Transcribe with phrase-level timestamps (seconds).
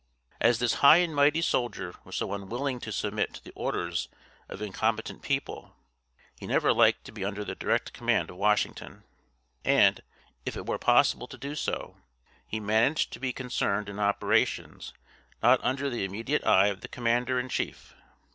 [0.39, 4.09] As this high and mighty soldier was so unwilling to submit to the orders
[4.49, 5.75] of incompetent people,
[6.39, 9.03] he never liked to be under the direct command of Washington,
[9.63, 10.01] and,
[10.43, 11.97] if it were possible to do so,
[12.47, 14.91] he managed to be concerned in operations
[15.43, 17.93] not under the immediate eye of the commander in chief.